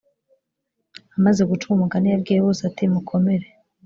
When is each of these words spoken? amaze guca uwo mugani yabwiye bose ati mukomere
amaze 1.17 1.41
guca 1.49 1.63
uwo 1.67 1.77
mugani 1.81 2.07
yabwiye 2.09 2.39
bose 2.45 2.61
ati 2.69 2.83
mukomere 2.93 3.47